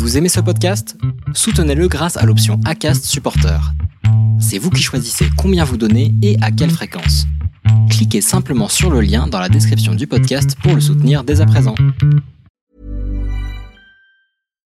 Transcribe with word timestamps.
Vous 0.00 0.16
aimez 0.16 0.30
ce 0.30 0.40
podcast? 0.40 0.96
Soutenez-le 1.34 1.86
grâce 1.86 2.16
à 2.16 2.24
l'option 2.24 2.58
ACAST 2.64 3.04
Supporter. 3.04 3.60
C'est 4.40 4.56
vous 4.56 4.70
qui 4.70 4.82
choisissez 4.82 5.26
combien 5.36 5.62
vous 5.62 5.76
donnez 5.76 6.14
et 6.22 6.38
à 6.40 6.50
quelle 6.50 6.70
fréquence. 6.70 7.26
Cliquez 7.90 8.22
simplement 8.22 8.68
sur 8.68 8.90
le 8.90 9.02
lien 9.02 9.26
dans 9.26 9.38
la 9.38 9.50
description 9.50 9.94
du 9.94 10.06
podcast 10.06 10.56
pour 10.62 10.74
le 10.74 10.80
soutenir 10.80 11.22
dès 11.22 11.42
à 11.42 11.46
présent. 11.46 11.74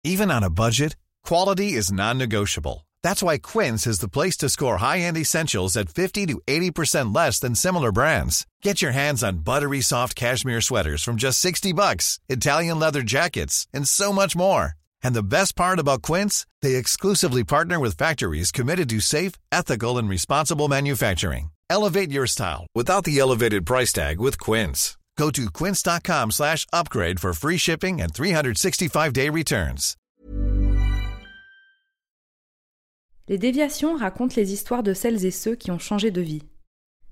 Even 0.02 0.28
on 0.28 0.42
a 0.42 0.50
budget, 0.50 0.96
quality 1.24 1.76
is 1.76 1.92
non-negotiable. 1.92 2.84
That's 3.04 3.22
why 3.22 3.38
Quince 3.38 3.86
is 3.86 4.00
the 4.00 4.08
place 4.08 4.36
to 4.38 4.48
score 4.48 4.78
high-end 4.78 5.16
essentials 5.16 5.76
at 5.76 5.88
50 5.88 6.26
to 6.26 6.40
80% 6.48 7.14
less 7.14 7.38
than 7.38 7.54
similar 7.54 7.92
brands. 7.92 8.44
Get 8.60 8.82
your 8.82 8.92
hands 8.92 9.22
on 9.22 9.44
buttery 9.44 9.82
soft 9.82 10.16
cashmere 10.16 10.60
sweaters 10.60 11.04
from 11.04 11.14
just 11.14 11.38
60 11.38 11.72
bucks, 11.74 12.18
Italian 12.28 12.80
leather 12.80 13.02
jackets, 13.02 13.68
and 13.72 13.86
so 13.86 14.12
much 14.12 14.34
more. 14.34 14.74
And 15.02 15.14
the 15.14 15.22
best 15.22 15.56
part 15.56 15.78
about 15.78 16.02
Quince, 16.02 16.46
they 16.60 16.74
exclusively 16.74 17.44
partner 17.44 17.78
with 17.78 17.96
factories 17.96 18.50
committed 18.52 18.88
to 18.90 19.00
safe, 19.00 19.34
ethical, 19.52 19.98
and 19.98 20.08
responsible 20.08 20.68
manufacturing. 20.68 21.50
Elevate 21.70 22.10
your 22.10 22.26
style 22.26 22.66
without 22.74 23.04
the 23.04 23.18
elevated 23.18 23.64
price 23.64 23.92
tag 23.92 24.20
with 24.20 24.38
Quince. 24.38 24.96
Go 25.16 25.30
to 25.30 25.50
quince.com 25.50 26.30
slash 26.30 26.66
upgrade 26.72 27.20
for 27.20 27.32
free 27.32 27.58
shipping 27.58 28.00
and 28.00 28.12
365-day 28.12 29.28
returns. 29.28 29.96
Les 33.28 33.38
déviations 33.38 33.96
racontent 33.96 34.34
les 34.36 34.52
histoires 34.52 34.82
de 34.82 34.94
celles 34.94 35.24
et 35.24 35.30
ceux 35.30 35.54
qui 35.54 35.70
ont 35.70 35.78
changé 35.78 36.10
de 36.10 36.20
vie. 36.20 36.42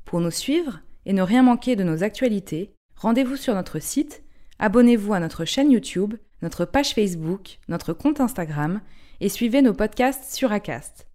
Pour 0.05 0.21
nous 0.21 0.33
suivre 0.33 0.81
et 1.07 1.13
ne 1.13 1.23
rien 1.23 1.43
manquer 1.43 1.77
de 1.77 1.85
nos 1.85 2.03
actualités, 2.03 2.75
rendez-vous 2.97 3.37
sur 3.37 3.55
notre 3.55 3.79
site, 3.79 4.23
abonnez-vous 4.59 5.15
à 5.15 5.21
notre 5.21 5.45
chaîne 5.45 5.71
YouTube, 5.71 6.15
notre 6.43 6.65
page 6.65 6.95
Facebook, 6.95 7.59
notre 7.69 7.93
compte 7.93 8.21
Instagram 8.21 8.81
et 9.21 9.29
suivez 9.29 9.63
nos 9.63 9.75
podcasts 9.75 10.35
sur 10.35 10.53
Acast. 10.53 11.07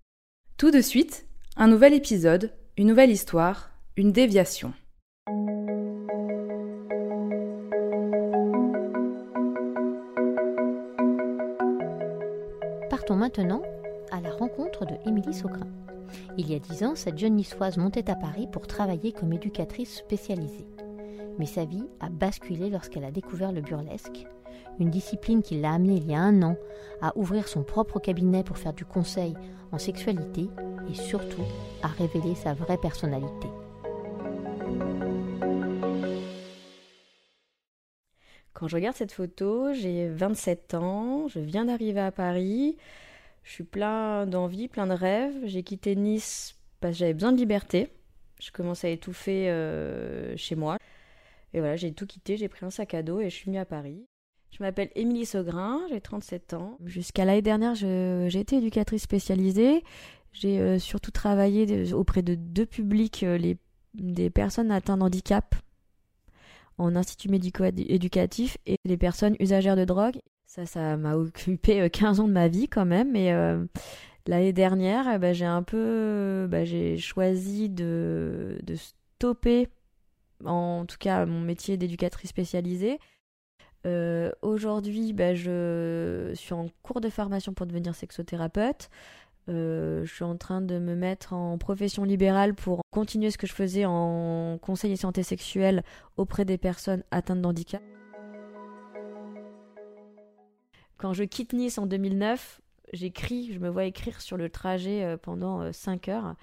Tout 0.58 0.72
de 0.72 0.82
suite, 0.82 1.26
un 1.58 1.68
nouvel 1.68 1.94
épisode, 1.94 2.52
une 2.78 2.88
nouvelle 2.88 3.12
histoire, 3.12 3.72
une 3.98 4.12
déviation. 4.12 4.74
Partons 12.90 13.16
maintenant 13.16 13.62
à 14.12 14.22
la 14.22 14.32
rencontre 14.32 14.86
de 14.86 14.96
Émilie 15.08 15.34
Saucrin. 15.34 15.68
Il 16.38 16.50
y 16.50 16.56
a 16.56 16.60
dix 16.60 16.84
ans, 16.84 16.96
cette 16.96 17.18
jeune 17.18 17.36
niçoise 17.36 17.78
montait 17.78 18.10
à 18.10 18.16
Paris 18.16 18.48
pour 18.52 18.68
travailler 18.68 19.12
comme 19.12 19.34
éducatrice 19.34 19.96
spécialisée. 19.96 20.68
Mais 21.38 21.46
sa 21.46 21.66
vie 21.66 21.86
a 22.00 22.10
basculé 22.10 22.70
lorsqu'elle 22.70 23.04
a 23.04 23.12
découvert 23.12 23.52
le 23.52 23.62
burlesque, 23.62 24.26
une 24.80 24.90
discipline 24.90 25.42
qui 25.42 25.60
l'a 25.60 25.74
amenée 25.74 25.98
il 25.98 26.10
y 26.10 26.16
a 26.16 26.20
un 26.20 26.42
an 26.42 26.58
à 27.02 27.18
ouvrir 27.18 27.48
son 27.48 27.64
propre 27.64 28.00
cabinet 28.00 28.44
pour 28.44 28.58
faire 28.58 28.74
du 28.74 28.86
conseil 28.86 29.34
en 29.72 29.78
sexualité 29.78 30.50
et 30.90 30.94
surtout 30.94 31.44
à 31.82 31.88
révéler 31.88 32.36
sa 32.36 32.54
vraie 32.54 32.78
personnalité. 32.78 33.48
Quand 38.54 38.70
je 38.70 38.76
regarde 38.76 38.96
cette 38.96 39.12
photo, 39.12 39.74
j'ai 39.74 40.08
27 40.08 40.76
ans, 40.76 41.28
je 41.28 41.40
viens 41.40 41.66
d'arriver 41.66 42.00
à 42.00 42.12
Paris, 42.12 42.78
je 43.46 43.52
suis 43.52 43.64
plein 43.64 44.26
d'envie, 44.26 44.68
plein 44.68 44.88
de 44.88 44.94
rêves. 44.94 45.36
J'ai 45.44 45.62
quitté 45.64 45.96
Nice 45.96 46.56
parce 46.82 46.94
que 46.94 47.00
j'avais 47.00 47.14
besoin 47.14 47.32
de 47.32 47.38
liberté. 47.38 47.90
Je 48.42 48.52
commençais 48.52 48.88
à 48.88 48.92
étouffer 48.92 49.50
euh, 49.50 50.36
chez 50.36 50.56
moi. 50.56 50.78
Et 51.54 51.60
voilà, 51.60 51.76
j'ai 51.76 51.94
tout 51.94 52.08
quitté, 52.08 52.38
j'ai 52.38 52.50
pris 52.50 52.66
un 52.66 52.72
sac 52.72 52.94
à 52.96 53.04
dos 53.04 53.22
et 53.22 53.30
je 53.30 53.36
suis 53.36 53.46
venue 53.46 53.60
à 53.60 53.66
Paris. 53.66 54.06
Je 54.58 54.64
m'appelle 54.64 54.90
Émilie 54.96 55.26
Saugrin, 55.26 55.82
j'ai 55.90 56.00
37 56.00 56.54
ans. 56.54 56.78
Jusqu'à 56.86 57.26
l'année 57.26 57.42
dernière, 57.42 57.76
j'ai 57.76 58.40
été 58.40 58.56
éducatrice 58.56 59.02
spécialisée. 59.02 59.84
J'ai 60.32 60.62
euh, 60.62 60.80
surtout 60.80 61.12
travaillé 61.12 61.92
auprès 61.92 62.22
de 62.22 62.36
deux 62.36 62.66
publics, 62.66 63.24
euh, 63.24 63.38
les, 63.38 63.58
des 63.96 64.30
personnes 64.30 64.72
atteintes 64.72 65.00
d'handicap 65.00 65.56
en 66.78 66.96
institut 66.96 67.28
médico-éducatif 67.28 68.58
et 68.66 68.78
les 68.86 68.96
personnes 68.96 69.36
usagères 69.42 69.76
de 69.76 69.84
drogue. 69.84 70.20
Ça, 70.46 70.66
ça 70.66 70.96
m'a 70.96 71.18
occupé 71.18 71.90
15 71.90 72.22
ans 72.22 72.28
de 72.28 72.34
ma 72.34 72.48
vie 72.48 72.70
quand 72.70 72.86
même. 72.86 73.14
Et 73.18 73.34
euh, 73.34 73.66
l'année 74.26 74.54
dernière, 74.54 75.06
eh 75.14 75.18
ben, 75.18 75.34
j'ai 75.34 75.44
un 75.44 75.64
peu, 75.64 76.48
bah, 76.50 76.64
j'ai 76.64 76.98
choisi 76.98 77.68
de 77.70 78.58
stopper, 78.74 79.68
en 80.46 80.86
tout 80.86 80.98
cas, 80.98 81.26
mon 81.26 81.42
métier 81.42 81.76
d'éducatrice 81.76 82.30
spécialisée. 82.30 83.00
Euh, 83.86 84.32
Aujourd'hui, 84.42 85.14
bah, 85.14 85.36
je 85.36 86.32
suis 86.36 86.54
en 86.54 86.68
cours 86.82 87.02
de 87.02 87.10
formation 87.10 87.54
pour 87.54 87.66
devenir 87.66 87.96
sexothérapeute. 87.96 88.90
Euh, 89.48 90.04
je 90.06 90.14
suis 90.14 90.24
en 90.24 90.38
train 90.38 90.62
de 90.62 90.80
me 90.80 90.96
mettre 90.96 91.34
en 91.34 91.58
profession 91.60 92.04
libérale 92.04 92.56
pour 92.56 92.82
continuer 92.92 93.30
ce 93.30 93.38
que 93.38 93.46
je 93.46 93.54
faisais 93.54 93.86
en 93.86 94.58
conseil 94.60 94.92
et 94.92 94.96
santé 94.96 95.22
sexuelle 95.22 95.84
auprès 96.18 96.46
des 96.46 96.58
personnes 96.58 97.04
atteintes 97.12 97.42
d'handicap. 97.42 97.84
Quand 100.98 101.14
je 101.14 101.24
quitte 101.24 101.54
Nice 101.54 101.78
en 101.78 101.86
2009, 101.86 102.62
j'écris, 102.94 103.54
je 103.54 103.60
me 103.60 103.70
vois 103.70 103.86
écrire 103.86 104.20
sur 104.22 104.38
le 104.38 104.50
trajet 104.50 105.04
euh, 105.04 105.18
pendant 105.18 105.72
5 105.72 106.08
euh, 106.08 106.12
heures. 106.12 106.36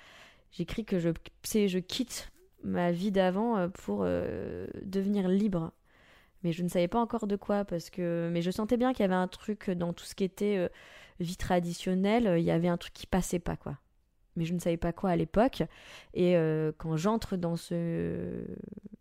J'écris 0.52 0.84
que 0.84 1.00
je, 1.00 1.08
je 1.44 1.78
quitte 1.78 2.30
ma 2.62 2.92
vie 2.92 3.10
d'avant 3.10 3.68
pour 3.70 4.04
devenir 4.04 5.26
libre. 5.26 5.72
Mais 6.44 6.52
je 6.52 6.62
ne 6.62 6.68
savais 6.68 6.88
pas 6.88 7.00
encore 7.00 7.26
de 7.26 7.36
quoi 7.36 7.64
parce 7.64 7.90
que 7.90 8.28
mais 8.32 8.42
je 8.42 8.50
sentais 8.50 8.76
bien 8.76 8.92
qu'il 8.92 9.02
y 9.02 9.04
avait 9.04 9.14
un 9.14 9.28
truc 9.28 9.70
dans 9.70 9.92
tout 9.92 10.04
ce 10.04 10.14
qui 10.14 10.24
était 10.24 10.68
vie 11.20 11.36
traditionnelle, 11.36 12.34
il 12.38 12.44
y 12.44 12.50
avait 12.50 12.68
un 12.68 12.76
truc 12.76 12.92
qui 12.92 13.06
passait 13.06 13.38
pas 13.38 13.56
quoi. 13.56 13.78
Mais 14.36 14.44
je 14.44 14.54
ne 14.54 14.58
savais 14.58 14.76
pas 14.76 14.92
quoi 14.92 15.10
à 15.10 15.16
l'époque 15.16 15.62
et 16.14 16.34
quand 16.78 16.96
j'entre 16.96 17.36
dans 17.36 17.56
ce 17.56 18.44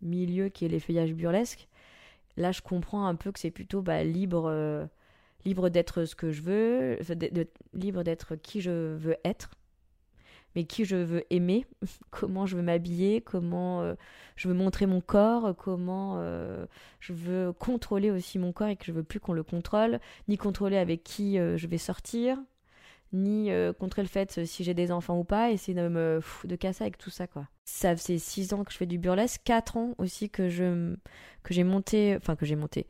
milieu 0.00 0.48
qui 0.50 0.64
est 0.64 0.68
les 0.68 0.80
feuillages 0.80 1.14
burlesques, 1.14 1.68
là 2.36 2.52
je 2.52 2.60
comprends 2.60 3.06
un 3.06 3.16
peu 3.16 3.32
que 3.32 3.40
c'est 3.40 3.50
plutôt 3.50 3.82
bah, 3.82 4.04
libre 4.04 4.88
libre 5.44 5.68
d'être 5.68 6.04
ce 6.04 6.14
que 6.14 6.30
je 6.30 6.42
veux, 6.42 6.98
libre 7.74 8.02
d'être 8.02 8.36
qui 8.36 8.60
je 8.60 8.94
veux 8.94 9.16
être, 9.24 9.50
mais 10.54 10.64
qui 10.64 10.84
je 10.84 10.96
veux 10.96 11.24
aimer, 11.30 11.66
comment 12.10 12.46
je 12.46 12.56
veux 12.56 12.62
m'habiller, 12.62 13.20
comment 13.20 13.82
euh, 13.82 13.94
je 14.36 14.48
veux 14.48 14.54
montrer 14.54 14.86
mon 14.86 15.00
corps, 15.00 15.54
comment 15.56 16.14
euh, 16.16 16.66
je 17.00 17.12
veux 17.12 17.52
contrôler 17.52 18.10
aussi 18.10 18.38
mon 18.38 18.52
corps 18.52 18.68
et 18.68 18.76
que 18.76 18.84
je 18.84 18.92
veux 18.92 19.02
plus 19.02 19.20
qu'on 19.20 19.32
le 19.32 19.42
contrôle, 19.42 20.00
ni 20.28 20.36
contrôler 20.36 20.76
avec 20.76 21.02
qui 21.04 21.38
euh, 21.38 21.56
je 21.56 21.66
vais 21.66 21.78
sortir, 21.78 22.38
ni 23.12 23.50
contrôler 23.78 24.06
le 24.06 24.08
fait 24.08 24.46
si 24.46 24.64
j'ai 24.64 24.72
des 24.72 24.90
enfants 24.90 25.18
ou 25.18 25.24
pas, 25.24 25.50
essayer 25.50 25.74
de 25.74 25.86
me 25.86 26.20
de 26.44 26.56
casser 26.56 26.84
avec 26.84 26.96
tout 26.96 27.10
ça 27.10 27.26
quoi. 27.26 27.46
Ça 27.66 27.94
fait 27.94 28.16
six 28.16 28.54
ans 28.54 28.64
que 28.64 28.72
je 28.72 28.78
fais 28.78 28.86
du 28.86 28.96
burlesque, 28.96 29.42
quatre 29.44 29.76
ans 29.76 29.94
aussi 29.98 30.30
que 30.30 30.48
je 30.48 30.94
que 31.42 31.52
j'ai 31.52 31.62
monté, 31.62 32.16
enfin 32.16 32.36
que 32.36 32.46
j'ai 32.46 32.56
monté, 32.56 32.86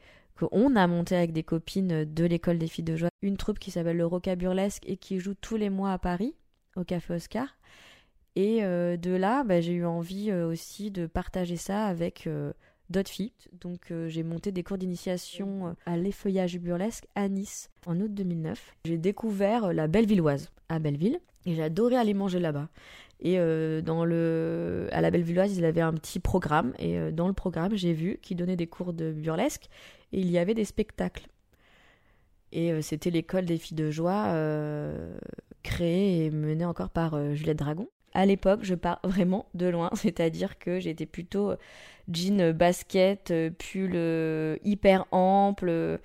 on 0.50 0.74
a 0.76 0.86
monté 0.86 1.16
avec 1.16 1.32
des 1.32 1.42
copines 1.42 2.04
de 2.04 2.24
l'école 2.24 2.58
des 2.58 2.66
filles 2.66 2.84
de 2.84 2.96
joie 2.96 3.08
une 3.22 3.36
troupe 3.36 3.58
qui 3.58 3.70
s'appelle 3.70 3.96
le 3.96 4.06
Roca 4.06 4.34
Burlesque 4.34 4.82
et 4.86 4.96
qui 4.96 5.20
joue 5.20 5.34
tous 5.34 5.56
les 5.56 5.70
mois 5.70 5.92
à 5.92 5.98
Paris, 5.98 6.34
au 6.76 6.84
Café 6.84 7.14
Oscar. 7.14 7.46
Et 8.34 8.64
euh, 8.64 8.96
de 8.96 9.10
là, 9.10 9.44
bah, 9.44 9.60
j'ai 9.60 9.72
eu 9.72 9.84
envie 9.84 10.30
euh, 10.30 10.48
aussi 10.48 10.90
de 10.90 11.06
partager 11.06 11.56
ça 11.56 11.84
avec 11.84 12.26
euh, 12.26 12.52
d'autres 12.88 13.10
filles. 13.10 13.32
Donc 13.60 13.92
j'ai 14.08 14.22
monté 14.22 14.52
des 14.52 14.62
cours 14.62 14.78
d'initiation 14.78 15.76
à 15.86 15.96
l'effeuillage 15.96 16.58
burlesque 16.58 17.06
à 17.14 17.28
Nice 17.28 17.70
en 17.86 18.00
août 18.00 18.12
2009. 18.12 18.74
J'ai 18.84 18.98
découvert 18.98 19.72
la 19.72 19.86
Bellevilloise 19.86 20.50
à 20.68 20.78
Belleville 20.78 21.20
et 21.46 21.54
j'ai 21.54 21.62
adoré 21.62 21.96
aller 21.96 22.14
manger 22.14 22.38
là-bas. 22.38 22.68
Et 23.20 23.36
dans 23.82 24.04
le, 24.04 24.88
à 24.90 25.00
la 25.00 25.10
Bellevilloise, 25.10 25.56
ils 25.56 25.64
avaient 25.64 25.80
un 25.80 25.94
petit 25.94 26.18
programme. 26.18 26.74
Et 26.78 27.12
dans 27.12 27.28
le 27.28 27.32
programme, 27.32 27.74
j'ai 27.76 27.92
vu 27.94 28.18
qu'ils 28.20 28.36
donnaient 28.36 28.56
des 28.56 28.66
cours 28.66 28.92
de 28.92 29.12
burlesque 29.12 29.68
et 30.12 30.20
il 30.20 30.30
y 30.30 30.36
avait 30.36 30.54
des 30.54 30.64
spectacles. 30.64 31.28
Et 32.50 32.82
c'était 32.82 33.10
l'école 33.10 33.46
des 33.46 33.56
filles 33.56 33.76
de 33.76 33.90
joie, 33.90 34.34
créée 35.62 36.24
et 36.24 36.30
menée 36.30 36.64
encore 36.64 36.90
par 36.90 37.14
euh, 37.14 37.34
Juliette 37.34 37.58
Dragon. 37.58 37.88
À 38.14 38.26
l'époque, 38.26 38.60
je 38.62 38.74
pars 38.74 39.00
vraiment 39.04 39.46
de 39.54 39.66
loin, 39.66 39.90
c'est-à-dire 39.94 40.58
que 40.58 40.80
j'étais 40.80 41.06
plutôt 41.06 41.52
jean, 42.12 42.52
basket, 42.52 43.32
pull 43.58 43.96
hyper 44.64 45.06
ample. 45.12 45.98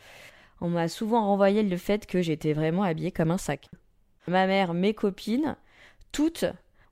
On 0.62 0.69
m'a 0.69 0.88
souvent 0.88 1.25
renvoyé 1.25 1.63
le 1.63 1.77
fait 1.77 2.06
que 2.06 2.21
j'étais 2.21 2.54
vraiment 2.54 2.83
habillée 2.83 3.12
comme 3.12 3.31
un 3.31 3.38
sac. 3.38 3.69
Ma 4.27 4.48
mère, 4.48 4.74
mes 4.74 4.94
copines, 4.94 5.56
toutes 6.12 6.45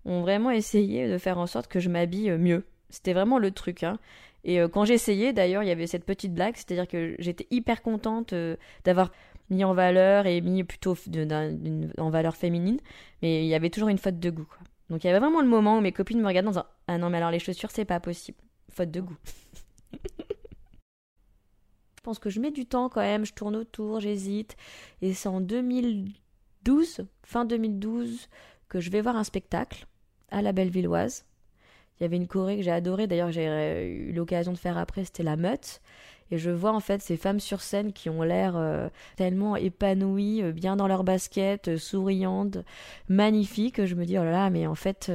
ont 0.05 0.21
vraiment 0.21 0.51
essayé 0.51 1.07
de 1.07 1.17
faire 1.17 1.37
en 1.37 1.47
sorte 1.47 1.67
que 1.67 1.79
je 1.79 1.89
m'habille 1.89 2.31
mieux. 2.37 2.65
C'était 2.89 3.13
vraiment 3.13 3.39
le 3.39 3.51
truc. 3.51 3.83
Hein. 3.83 3.97
Et 4.45 4.61
euh, 4.61 4.67
quand 4.67 4.85
j'essayais, 4.85 5.33
d'ailleurs, 5.33 5.63
il 5.63 5.67
y 5.67 5.71
avait 5.71 5.87
cette 5.87 6.05
petite 6.05 6.33
blague, 6.33 6.55
c'est-à-dire 6.55 6.87
que 6.87 7.15
j'étais 7.19 7.47
hyper 7.49 7.81
contente 7.81 8.33
euh, 8.33 8.55
d'avoir 8.85 9.11
mis 9.49 9.63
en 9.63 9.73
valeur 9.73 10.25
et 10.25 10.41
mis 10.41 10.63
plutôt 10.63 10.95
en 11.97 12.09
valeur 12.09 12.35
féminine, 12.35 12.79
mais 13.21 13.45
il 13.45 13.47
y 13.47 13.55
avait 13.55 13.69
toujours 13.69 13.89
une 13.89 13.97
faute 13.97 14.19
de 14.19 14.29
goût. 14.29 14.49
Donc 14.89 15.03
il 15.03 15.07
y 15.07 15.09
avait 15.09 15.19
vraiment 15.19 15.41
le 15.41 15.47
moment 15.47 15.77
où 15.77 15.81
mes 15.81 15.91
copines 15.91 16.21
me 16.21 16.27
regardaient 16.27 16.47
en 16.47 16.51
disant 16.51 16.65
Ah 16.87 16.97
non, 16.97 17.09
mais 17.09 17.17
alors 17.17 17.31
les 17.31 17.39
chaussures, 17.39 17.71
c'est 17.71 17.85
pas 17.85 17.99
possible. 17.99 18.37
Faute 18.69 18.91
de 18.91 19.01
goût. 19.01 19.17
pense 22.05 22.19
que 22.19 22.29
je 22.29 22.39
mets 22.39 22.51
du 22.51 22.67
temps 22.67 22.87
quand 22.87 23.01
même, 23.01 23.25
je 23.25 23.33
tourne 23.33 23.55
autour, 23.55 23.99
j'hésite. 23.99 24.55
Et 25.01 25.13
c'est 25.13 25.27
en 25.27 25.41
2012, 25.41 27.07
fin 27.23 27.45
2012, 27.45 28.29
que 28.69 28.79
je 28.79 28.91
vais 28.91 29.01
voir 29.01 29.15
un 29.15 29.23
spectacle 29.23 29.87
à 30.29 30.43
la 30.43 30.51
Bellevilloise. 30.51 31.25
Il 31.99 32.03
y 32.03 32.05
avait 32.05 32.17
une 32.17 32.27
choré 32.27 32.57
que 32.57 32.63
j'ai 32.63 32.71
adorée, 32.71 33.07
d'ailleurs 33.07 33.31
j'ai 33.31 33.47
euh, 33.47 33.85
eu 33.85 34.11
l'occasion 34.11 34.51
de 34.51 34.57
faire 34.57 34.77
après, 34.77 35.05
c'était 35.05 35.23
La 35.23 35.37
Meute. 35.37 35.81
Et 36.31 36.37
je 36.37 36.49
vois 36.49 36.73
en 36.73 36.79
fait 36.79 37.01
ces 37.01 37.17
femmes 37.17 37.39
sur 37.39 37.61
scène 37.61 37.93
qui 37.93 38.09
ont 38.09 38.23
l'air 38.23 38.55
euh, 38.57 38.89
tellement 39.15 39.55
épanouies, 39.55 40.41
euh, 40.41 40.51
bien 40.51 40.75
dans 40.75 40.87
leur 40.87 41.03
basket, 41.03 41.77
souriantes, 41.77 42.57
magnifiques. 43.07 43.85
Je 43.85 43.95
me 43.95 44.05
dis, 44.05 44.17
oh 44.17 44.23
là 44.23 44.31
là, 44.31 44.49
mais 44.49 44.67
en 44.67 44.75
fait, 44.75 45.11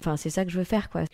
enfin, 0.00 0.16
c'est 0.16 0.30
ça 0.30 0.44
que 0.44 0.50
je 0.50 0.58
veux 0.58 0.64
faire, 0.64 0.90
quoi. 0.90 1.04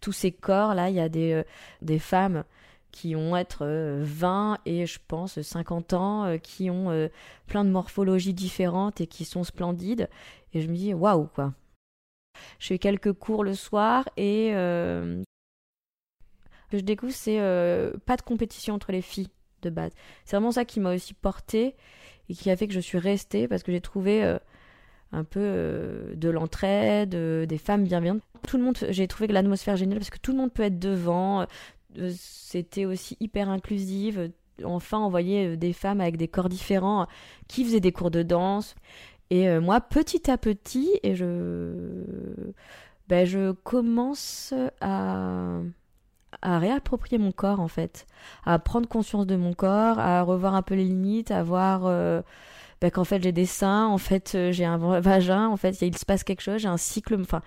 Tous 0.00 0.12
ces 0.12 0.30
corps, 0.30 0.74
là, 0.74 0.90
il 0.90 0.96
y 0.96 1.00
a 1.00 1.08
des, 1.08 1.42
des 1.82 1.98
femmes 1.98 2.44
qui 2.92 3.16
ont 3.16 3.34
être 3.34 3.66
20 4.02 4.58
et 4.66 4.86
je 4.86 4.98
pense 5.08 5.40
50 5.40 5.94
ans, 5.94 6.38
qui 6.42 6.70
ont 6.70 7.08
plein 7.46 7.64
de 7.64 7.70
morphologies 7.70 8.34
différentes 8.34 9.00
et 9.00 9.06
qui 9.06 9.24
sont 9.24 9.42
splendides. 9.42 10.08
Et 10.52 10.60
je 10.60 10.68
me 10.68 10.76
dis, 10.76 10.92
waouh, 10.94 11.28
quoi. 11.34 11.54
Je 12.58 12.68
fais 12.68 12.78
quelques 12.78 13.12
cours 13.12 13.44
le 13.44 13.54
soir 13.54 14.08
et 14.16 14.50
euh, 14.54 15.22
que 16.70 16.78
je 16.78 16.82
découvre, 16.82 17.12
c'est 17.12 17.40
euh, 17.40 17.92
pas 18.06 18.16
de 18.16 18.22
compétition 18.22 18.74
entre 18.74 18.92
les 18.92 19.02
filles 19.02 19.28
de 19.62 19.70
base. 19.70 19.92
C'est 20.24 20.36
vraiment 20.36 20.52
ça 20.52 20.64
qui 20.64 20.80
m'a 20.80 20.94
aussi 20.94 21.14
portée 21.14 21.74
et 22.28 22.34
qui 22.34 22.50
a 22.50 22.56
fait 22.56 22.66
que 22.66 22.74
je 22.74 22.80
suis 22.80 22.98
restée 22.98 23.48
parce 23.48 23.62
que 23.62 23.72
j'ai 23.72 23.80
trouvé 23.80 24.24
euh, 24.24 24.38
un 25.12 25.24
peu 25.24 26.12
de 26.16 26.28
l'entraide, 26.28 27.10
des 27.10 27.58
femmes 27.58 27.84
bienveillantes. 27.84 28.22
Tout 28.46 28.56
le 28.56 28.64
monde, 28.64 28.76
j'ai 28.90 29.06
trouvé 29.06 29.28
que 29.28 29.32
l'atmosphère 29.32 29.76
géniale 29.76 29.98
parce 29.98 30.10
que 30.10 30.18
tout 30.18 30.32
le 30.32 30.38
monde 30.38 30.52
peut 30.52 30.64
être 30.64 30.78
devant. 30.78 31.46
C'était 32.10 32.84
aussi 32.84 33.16
hyper 33.20 33.48
inclusive. 33.48 34.32
Enfin, 34.64 34.98
on 34.98 35.08
voyait 35.08 35.56
des 35.56 35.72
femmes 35.72 36.00
avec 36.00 36.16
des 36.16 36.28
corps 36.28 36.48
différents 36.48 37.06
qui 37.48 37.64
faisaient 37.64 37.80
des 37.80 37.92
cours 37.92 38.10
de 38.10 38.22
danse. 38.22 38.74
Et 39.34 39.48
euh, 39.48 39.60
moi, 39.60 39.80
petit 39.80 40.30
à 40.30 40.38
petit, 40.38 41.00
et 41.02 41.16
je, 41.16 42.04
ben, 43.08 43.26
je 43.26 43.50
commence 43.50 44.54
à, 44.80 45.58
à 46.40 46.58
réapproprier 46.60 47.18
mon 47.18 47.32
corps 47.32 47.58
en 47.58 47.66
fait, 47.66 48.06
à 48.44 48.60
prendre 48.60 48.88
conscience 48.88 49.26
de 49.26 49.34
mon 49.34 49.52
corps, 49.52 49.98
à 49.98 50.22
revoir 50.22 50.54
un 50.54 50.62
peu 50.62 50.76
les 50.76 50.84
limites, 50.84 51.32
à 51.32 51.42
voir 51.42 51.80
euh, 51.86 52.22
ben, 52.80 52.92
qu'en 52.92 53.02
fait 53.02 53.24
j'ai 53.24 53.32
des 53.32 53.44
seins, 53.44 53.88
en 53.88 53.98
fait 53.98 54.36
euh, 54.36 54.52
j'ai 54.52 54.66
un 54.66 54.78
vagin, 55.00 55.48
en 55.48 55.56
fait 55.56 55.82
il 55.82 55.98
se 55.98 56.04
passe 56.04 56.22
quelque 56.22 56.42
chose, 56.42 56.60
j'ai 56.60 56.68
un 56.68 56.76
cycle, 56.76 57.20
enfin 57.20 57.42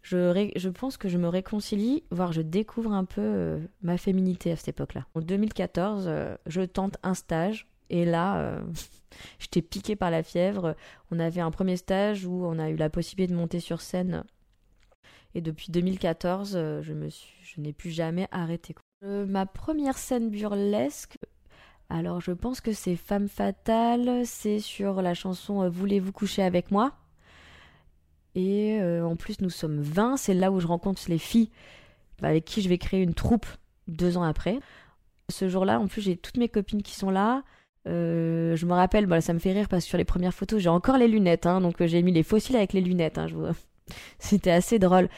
je, 0.00 0.50
je 0.56 0.68
pense 0.70 0.96
que 0.96 1.10
je 1.10 1.18
me 1.18 1.28
réconcilie, 1.28 2.04
voire 2.10 2.32
je 2.32 2.40
découvre 2.40 2.92
un 2.94 3.04
peu 3.04 3.58
ma 3.82 3.98
féminité 3.98 4.50
à 4.50 4.56
cette 4.56 4.68
époque-là. 4.68 5.04
En 5.14 5.20
2014, 5.20 6.10
je 6.46 6.62
tente 6.62 6.96
un 7.02 7.12
stage 7.12 7.66
et 7.90 8.04
là, 8.04 8.38
euh, 8.38 8.60
j'étais 9.38 9.62
piquée 9.62 9.96
par 9.96 10.10
la 10.10 10.22
fièvre. 10.22 10.76
On 11.10 11.18
avait 11.18 11.40
un 11.40 11.50
premier 11.50 11.76
stage 11.76 12.26
où 12.26 12.44
on 12.44 12.58
a 12.58 12.70
eu 12.70 12.76
la 12.76 12.90
possibilité 12.90 13.32
de 13.32 13.38
monter 13.38 13.60
sur 13.60 13.80
scène. 13.80 14.24
Et 15.34 15.40
depuis 15.40 15.70
2014, 15.70 16.52
euh, 16.54 16.82
je, 16.82 16.92
me 16.92 17.08
je 17.08 17.60
n'ai 17.60 17.72
plus 17.72 17.90
jamais 17.90 18.28
arrêté. 18.30 18.74
Euh, 19.04 19.26
ma 19.26 19.46
première 19.46 19.98
scène 19.98 20.30
burlesque, 20.30 21.16
alors 21.88 22.20
je 22.20 22.32
pense 22.32 22.60
que 22.60 22.72
c'est 22.72 22.96
Femme 22.96 23.28
Fatale, 23.28 24.26
c'est 24.26 24.58
sur 24.58 25.00
la 25.02 25.14
chanson 25.14 25.68
Voulez-vous 25.68 26.12
coucher 26.12 26.42
avec 26.42 26.70
moi? 26.70 26.92
Et 28.34 28.80
en 28.80 29.16
plus, 29.16 29.40
nous 29.40 29.50
sommes 29.50 29.80
20, 29.80 30.16
c'est 30.16 30.34
là 30.34 30.52
où 30.52 30.60
je 30.60 30.66
rencontre 30.68 31.02
les 31.08 31.18
filles 31.18 31.50
avec 32.22 32.44
qui 32.44 32.62
je 32.62 32.68
vais 32.68 32.78
créer 32.78 33.02
une 33.02 33.14
troupe 33.14 33.46
deux 33.88 34.16
ans 34.16 34.22
après. 34.22 34.60
Ce 35.28 35.48
jour-là, 35.48 35.80
en 35.80 35.86
plus, 35.88 36.02
j'ai 36.02 36.16
toutes 36.16 36.36
mes 36.36 36.48
copines 36.48 36.82
qui 36.82 36.94
sont 36.94 37.10
là. 37.10 37.42
Euh, 37.88 38.56
je 38.56 38.66
me 38.66 38.72
rappelle, 38.72 39.06
voilà, 39.06 39.20
ça 39.20 39.32
me 39.32 39.38
fait 39.38 39.52
rire 39.52 39.68
parce 39.68 39.84
que 39.84 39.88
sur 39.88 39.98
les 39.98 40.04
premières 40.04 40.34
photos, 40.34 40.60
j'ai 40.60 40.68
encore 40.68 40.98
les 40.98 41.08
lunettes, 41.08 41.46
hein, 41.46 41.60
donc 41.60 41.80
euh, 41.80 41.86
j'ai 41.86 42.02
mis 42.02 42.12
les 42.12 42.22
fossiles 42.22 42.56
avec 42.56 42.72
les 42.72 42.80
lunettes. 42.80 43.18
Hein, 43.18 43.26
C'était 44.18 44.50
assez 44.50 44.78
drôle. 44.78 45.08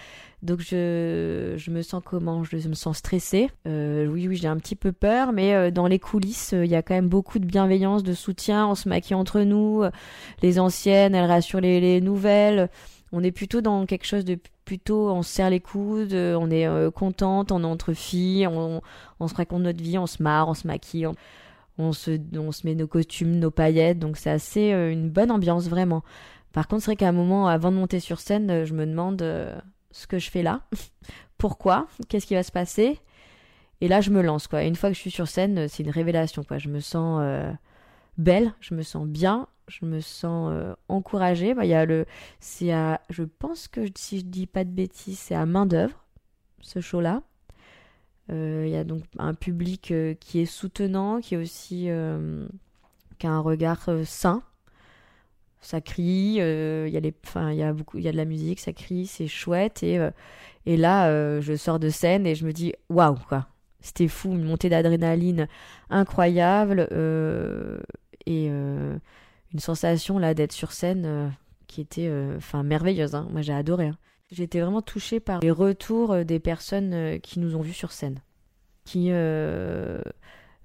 Donc 0.43 0.61
je, 0.61 1.55
je 1.59 1.71
me 1.71 1.83
sens 1.83 2.03
comment? 2.03 2.45
Je 2.45 2.57
me 2.69 2.75
sens 2.75 2.99
stressée. 2.99 3.51
Euh, 3.67 4.07
oui, 4.07 4.27
oui, 4.27 4.37
j'ai 4.37 4.49
un 4.49 4.57
petit 4.57 4.77
peu 4.77 4.91
peur, 4.91 5.33
mais 5.33 5.71
dans 5.71 5.87
les 5.87 5.99
coulisses, 5.99 6.53
il 6.53 6.71
y 6.71 6.77
a 6.77 6.83
quand 6.83 6.95
même 6.95 7.09
beaucoup 7.09 7.39
de 7.39 7.45
bienveillance, 7.45 8.03
de 8.03 8.15
soutien. 8.15 8.67
On 8.67 8.75
se 8.75 8.89
maquille 8.89 9.17
entre 9.17 9.41
nous. 9.41 9.83
Les 10.41 10.59
anciennes, 10.59 11.15
elles 11.15 11.29
rassurent 11.29 11.61
les, 11.61 11.79
les 11.81 12.01
nouvelles. 12.01 12.71
On 13.13 13.23
est 13.23 13.33
plutôt 13.33 13.61
dans 13.61 13.85
quelque 13.85 14.07
chose 14.07 14.25
de 14.25 14.39
plutôt, 14.65 15.11
on 15.11 15.23
se 15.23 15.31
serre 15.31 15.51
les 15.51 15.61
coudes, 15.61 16.15
on 16.15 16.51
est 16.51 16.67
contente, 16.93 17.53
on 17.53 17.63
est 17.63 17.67
entre 17.67 17.93
filles, 17.93 18.47
on, 18.47 18.81
se 19.29 19.35
raconte 19.35 19.63
notre 19.63 19.83
vie, 19.83 19.99
on 19.99 20.07
se 20.07 20.23
marre, 20.23 20.49
on 20.49 20.55
se 20.55 20.67
maquille 20.67 21.09
se, 21.93 22.19
on 22.37 22.53
se 22.53 22.67
met 22.67 22.75
nos 22.75 22.87
costumes, 22.87 23.39
nos 23.39 23.51
paillettes, 23.51 23.99
donc 23.99 24.17
c'est 24.17 24.31
assez 24.31 24.73
euh, 24.73 24.93
une 24.93 25.11
bonne 25.11 25.31
ambiance 25.31 25.69
vraiment. 25.69 26.03
Par 26.53 26.69
contre, 26.69 26.83
c'est 26.83 26.91
vrai 26.91 26.97
qu'à 26.97 27.09
un 27.09 27.13
moment, 27.13 27.49
avant 27.49 27.71
de 27.71 27.77
monter 27.77 28.01
sur 28.01 28.21
scène, 28.21 28.51
euh, 28.51 28.65
je 28.65 28.75
me 28.75 28.87
demande 28.87 29.23
euh, 29.23 29.59
ce 29.91 30.07
que 30.07 30.19
je 30.19 30.31
fais 30.31 30.43
là, 30.43 30.63
pourquoi, 31.39 31.87
qu'est-ce 32.09 32.27
qui 32.27 32.35
va 32.35 32.43
se 32.43 32.53
passer? 32.53 32.99
Et 33.81 33.89
là, 33.89 34.01
je 34.01 34.11
me 34.11 34.23
lance 34.23 34.47
quoi. 34.47 34.65
une 34.65 34.77
fois 34.77 34.91
que 34.91 34.95
je 34.95 35.01
suis 35.01 35.11
sur 35.11 35.29
scène, 35.29 35.69
c'est 35.69 35.83
une 35.83 35.91
révélation 35.91 36.45
quoi. 36.45 36.59
Je 36.59 36.69
me 36.69 36.81
sens 36.81 37.23
belle, 38.19 38.53
je 38.61 38.75
me 38.75 38.83
sens 38.83 39.07
bien, 39.07 39.49
je 39.69 39.87
me 39.87 40.01
sens 40.01 40.53
encouragée. 40.89 41.55
Bah, 41.55 41.65
y 41.65 41.73
a 41.73 41.87
le, 41.87 42.05
c'est 42.41 42.73
à, 42.73 43.01
je 43.09 43.23
pense 43.23 43.69
que 43.69 43.81
si 43.97 44.19
je 44.19 44.27
dis 44.27 44.47
pas 44.47 44.65
de 44.65 44.71
bêtises, 44.71 45.19
c'est 45.19 45.35
à 45.35 45.47
main 45.47 45.65
d'œuvre 45.65 46.05
ce 46.61 46.81
show 46.81 47.01
là. 47.01 47.23
Euh, 48.31 48.65
il 48.67 48.73
y 48.73 48.77
a 48.77 48.85
donc 48.85 49.03
un 49.19 49.35
public 49.35 49.91
euh, 49.91 50.15
qui 50.15 50.41
est 50.41 50.47
soutenant, 50.47 51.21
qui 51.21 51.35
est 51.35 51.39
aussi 51.39 51.87
euh, 51.89 52.47
qui 53.19 53.27
a 53.27 53.31
un 53.31 53.41
regard 53.41 53.89
sain. 54.05 54.43
Ça 55.63 55.81
crie, 55.81 56.37
il 56.37 56.39
y 56.39 56.97
a 56.97 57.01
il 57.51 57.57
y 57.57 57.63
a 57.63 57.73
beaucoup, 57.73 57.99
il 57.99 58.05
y 58.05 58.09
a 58.09 58.13
de 58.13 58.17
la 58.17 58.25
musique, 58.25 58.61
ça 58.61 58.73
crie, 58.73 59.07
c'est 59.07 59.29
chouette 59.29 59.83
et 59.83 59.99
et 60.65 60.79
là 60.79 61.39
je 61.43 61.55
sors 61.55 61.79
de 61.79 61.91
scène 61.91 62.27
et 62.27 62.35
je 62.35 62.47
me 62.47 62.53
dis 62.55 62.73
waouh 62.89 63.19
quoi, 63.29 63.47
c'était 63.81 64.09
fou, 64.09 64.31
une 64.33 64.45
montée 64.45 64.71
d'adrénaline 64.71 65.49
incroyable 65.91 66.89
et 68.25 68.47
une 68.47 69.01
sensation 69.59 70.19
là 70.19 70.33
d'être 70.33 70.53
sur 70.53 70.73
scène 70.73 71.37
qui 71.67 71.83
était 71.83 72.11
merveilleuse. 72.65 73.15
Hein. 73.15 73.29
Moi 73.31 73.43
j'ai 73.43 73.53
adoré. 73.53 73.89
Hein. 73.89 73.99
J'étais 74.31 74.61
vraiment 74.61 74.83
touchée 74.83 75.19
par 75.19 75.41
les 75.41 75.51
retours 75.51 76.13
euh, 76.13 76.25
des 76.25 76.39
personnes 76.39 76.95
euh, 76.95 77.19
qui 77.19 77.41
nous 77.41 77.57
ont 77.57 77.63
vus 77.63 77.73
sur 77.73 77.91
scène, 77.91 78.21
qui, 78.85 79.09
euh, 79.11 80.01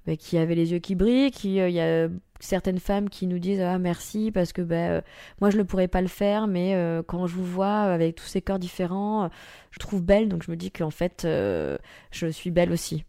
bah, 0.06 0.16
qui 0.16 0.38
avaient 0.38 0.54
les 0.54 0.72
yeux 0.72 0.78
qui 0.78 0.94
brillent, 0.94 1.32
qui 1.32 1.56
il 1.56 1.72
y 1.72 1.80
a 1.80 2.08
certaines 2.40 2.78
femmes 2.80 3.10
qui 3.10 3.26
nous 3.26 3.40
disent 3.40 3.62
ah 3.62 3.80
merci 3.80 4.30
parce 4.32 4.54
que 4.54 4.62
bah, 4.62 5.02
moi 5.42 5.50
je 5.50 5.57
ne 5.57 5.64
pourrais 5.64 5.88
pas 5.88 6.02
le 6.02 6.07
faire, 6.07 6.45
mais 6.45 6.76
quand 7.07 7.26
je 7.26 7.34
vous 7.34 7.45
vois 7.45 7.81
avec 7.81 8.16
tous 8.16 8.26
ces 8.26 8.42
corps 8.42 8.60
différents, 8.60 9.31
je 9.72 9.80
trouve 9.80 10.04
belle, 10.04 10.30
donc 10.30 10.44
je 10.44 10.52
me 10.52 10.57
dis 10.57 10.69
qu'en 10.69 10.92
fait 10.92 11.22
je 11.24 12.28
suis 12.31 12.52
belle 12.52 12.72
aussi. 12.72 13.04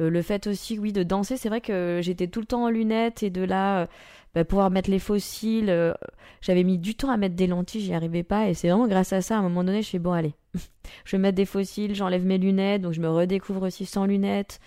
le 0.00 0.22
fait 0.22 0.48
aussi, 0.48 0.78
oui, 0.78 0.92
de 0.92 1.02
danser, 1.02 1.36
c'est 1.36 1.48
vrai 1.48 1.60
que 1.60 2.00
j'étais 2.02 2.26
tout 2.26 2.40
le 2.40 2.46
temps 2.46 2.64
en 2.64 2.70
lunettes 2.70 3.22
et 3.22 3.30
de 3.30 3.42
là, 3.44 3.88
bah, 4.34 4.44
pouvoir 4.44 4.70
mettre 4.70 4.90
les 4.90 4.98
fossiles. 4.98 5.70
Euh, 5.70 5.92
j'avais 6.40 6.64
mis 6.64 6.78
du 6.78 6.94
temps 6.94 7.10
à 7.10 7.16
mettre 7.16 7.36
des 7.36 7.46
lentilles, 7.46 7.80
j'y 7.80 7.94
arrivais 7.94 8.22
pas. 8.22 8.48
Et 8.48 8.54
c'est 8.54 8.68
vraiment 8.68 8.88
grâce 8.88 9.12
à 9.12 9.20
ça, 9.22 9.36
à 9.36 9.38
un 9.38 9.42
moment 9.42 9.64
donné, 9.64 9.82
je 9.82 9.88
suis 9.88 9.98
bon, 9.98 10.12
allez, 10.12 10.34
je 11.04 11.16
vais 11.16 11.20
mettre 11.20 11.36
des 11.36 11.44
fossiles, 11.44 11.94
j'enlève 11.94 12.24
mes 12.24 12.38
lunettes, 12.38 12.82
donc 12.82 12.92
je 12.92 13.00
me 13.00 13.08
redécouvre 13.08 13.62
aussi 13.62 13.86
sans 13.86 14.06
lunettes. 14.06 14.60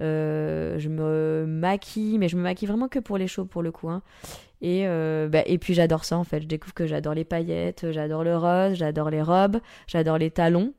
Euh, 0.00 0.78
je 0.78 0.88
me 0.88 1.44
maquille, 1.46 2.18
mais 2.18 2.28
je 2.28 2.36
me 2.36 2.42
maquille 2.42 2.66
vraiment 2.66 2.88
que 2.88 2.98
pour 2.98 3.18
les 3.18 3.28
shows 3.28 3.44
pour 3.44 3.62
le 3.62 3.70
coup. 3.70 3.90
Hein. 3.90 4.02
Et, 4.62 4.86
euh, 4.86 5.28
bah, 5.28 5.42
et 5.44 5.58
puis 5.58 5.74
j'adore 5.74 6.04
ça 6.04 6.16
en 6.16 6.24
fait. 6.24 6.40
Je 6.40 6.46
découvre 6.46 6.72
que 6.72 6.86
j'adore 6.86 7.14
les 7.14 7.24
paillettes, 7.24 7.90
j'adore 7.90 8.24
le 8.24 8.36
rose, 8.36 8.74
j'adore 8.74 9.10
les 9.10 9.22
robes, 9.22 9.60
j'adore 9.86 10.18
les 10.18 10.30
talons. 10.30 10.72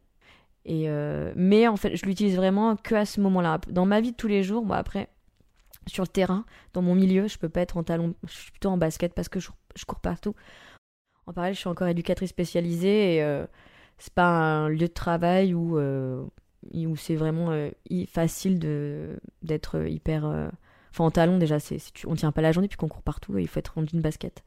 Et 0.65 0.87
mais 1.35 1.67
en 1.67 1.75
fait, 1.75 1.95
je 1.97 2.05
l'utilise 2.05 2.37
vraiment 2.37 2.77
que 2.77 2.95
à 2.95 3.05
ce 3.05 3.19
moment-là. 3.19 3.59
Dans 3.69 3.85
ma 3.85 3.99
vie 3.99 4.11
de 4.11 4.17
tous 4.17 4.29
les 4.29 4.43
jours, 4.43 4.65
moi 4.65 4.77
après, 4.77 5.09
sur 5.87 6.03
le 6.03 6.07
terrain, 6.07 6.45
dans 6.73 6.81
mon 6.81 6.95
milieu. 6.95 7.27
Je 7.27 7.37
peux 7.37 7.49
pas 7.49 7.61
être 7.61 7.77
en 7.77 7.83
talon, 7.83 8.15
je 8.27 8.33
suis 8.33 8.51
plutôt 8.51 8.69
en 8.69 8.77
basket 8.77 9.13
parce 9.13 9.29
que 9.29 9.39
je, 9.39 9.49
cours 9.85 9.99
partout. 9.99 10.35
En 11.25 11.33
parallèle, 11.33 11.55
je 11.55 11.59
suis 11.59 11.69
encore 11.69 11.87
éducatrice 11.87 12.29
spécialisée 12.29 13.15
et 13.15 13.23
euh, 13.23 13.45
c'est 13.97 14.13
pas 14.13 14.27
un 14.27 14.69
lieu 14.69 14.87
de 14.87 14.93
travail 14.93 15.53
où, 15.53 15.77
euh, 15.77 16.23
où 16.73 16.95
c'est 16.95 17.15
vraiment 17.15 17.51
euh, 17.51 17.69
facile 18.07 18.59
de 18.59 19.19
d'être 19.41 19.87
hyper. 19.87 20.25
Enfin, 20.91 21.05
en 21.05 21.11
talon, 21.11 21.37
déjà, 21.37 21.59
c'est, 21.59 21.77
on 22.05 22.15
tient 22.15 22.31
pas 22.31 22.41
la 22.41 22.51
journée 22.51 22.67
puis 22.67 22.77
qu'on 22.77 22.89
court 22.89 23.01
partout 23.01 23.37
et 23.37 23.41
il 23.41 23.47
faut 23.47 23.59
être 23.59 23.77
en 23.77 23.85
une 23.85 24.01
basket. 24.01 24.43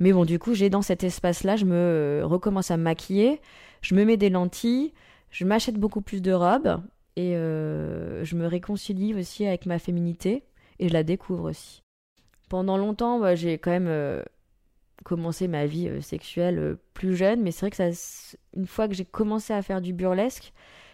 Mais 0.00 0.12
bon, 0.12 0.24
du 0.24 0.38
coup, 0.38 0.54
j'ai 0.54 0.70
dans 0.70 0.82
cet 0.82 1.04
espace-là, 1.04 1.56
je 1.56 1.64
me 1.64 2.22
recommence 2.24 2.70
à 2.70 2.76
me 2.76 2.82
maquiller, 2.82 3.40
je 3.80 3.94
me 3.94 4.04
mets 4.04 4.16
des 4.16 4.28
lentilles, 4.28 4.92
je 5.30 5.44
m'achète 5.44 5.78
beaucoup 5.78 6.00
plus 6.00 6.20
de 6.20 6.32
robes 6.32 6.82
et 7.16 7.32
je 7.34 8.34
me 8.34 8.46
réconcilie 8.46 9.14
aussi 9.14 9.46
avec 9.46 9.66
ma 9.66 9.78
féminité 9.78 10.44
et 10.78 10.88
je 10.88 10.92
la 10.92 11.02
découvre 11.02 11.50
aussi. 11.50 11.82
Pendant 12.48 12.76
longtemps, 12.76 13.34
j'ai 13.34 13.58
quand 13.58 13.70
même 13.70 13.88
euh, 13.88 14.22
commencé 15.04 15.48
ma 15.48 15.66
vie 15.66 15.88
euh, 15.88 16.00
sexuelle 16.00 16.58
euh, 16.58 16.74
plus 16.92 17.16
jeune, 17.16 17.42
mais 17.42 17.50
c'est 17.50 17.60
vrai 17.60 17.70
que 17.70 17.76
ça, 17.76 18.36
une 18.54 18.66
fois 18.66 18.86
que 18.86 18.94
j'ai 18.94 19.04
commencé 19.04 19.52
à 19.52 19.62
faire 19.62 19.80
du 19.80 19.92
burlesque, 19.92 20.52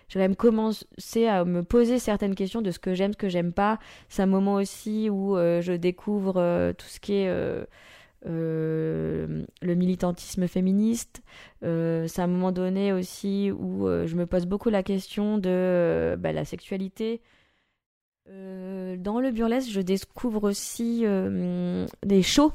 j'ai 0.09 0.19
quand 0.19 0.25
même 0.25 0.37
commencé 0.37 1.27
à 1.27 1.45
me 1.45 1.63
poser 1.63 1.99
certaines 1.99 2.35
questions 2.35 2.63
de 2.63 2.71
ce 2.71 2.79
que 2.79 2.95
j'aime, 2.95 3.13
ce 3.13 3.19
que 3.19 3.29
j'aime 3.29 3.53
pas. 3.53 3.79
C'est 4.09 4.23
un 4.23 4.27
moment 4.27 4.55
aussi 4.55 5.09
où 5.09 5.37
je 5.37 5.73
découvre 5.77 6.73
tout 6.73 6.87
ce 6.89 6.99
qui 6.99 7.13
est 7.13 7.29
le 8.27 9.45
militantisme 9.63 10.49
féministe. 10.49 11.23
C'est 11.63 12.19
un 12.19 12.27
moment 12.27 12.51
donné 12.51 12.93
aussi 12.93 13.53
où 13.53 13.87
je 13.87 14.17
me 14.17 14.27
pose 14.27 14.47
beaucoup 14.47 14.69
la 14.69 14.83
question 14.83 15.39
de 15.39 16.17
bah, 16.19 16.33
la 16.33 16.45
sexualité. 16.45 17.23
Dans 18.27 19.21
le 19.21 19.31
burlesque, 19.31 19.71
je 19.71 19.81
découvre 19.81 20.49
aussi 20.49 21.05
des 22.05 22.23
shows. 22.23 22.53